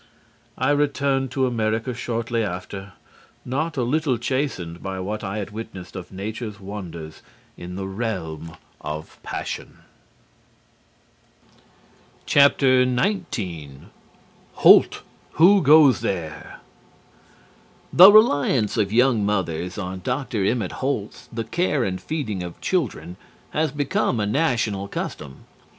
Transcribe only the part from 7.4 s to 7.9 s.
in the